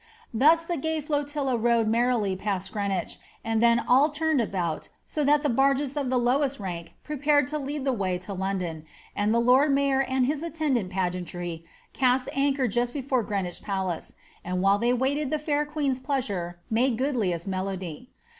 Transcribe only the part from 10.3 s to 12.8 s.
attendant suit anchor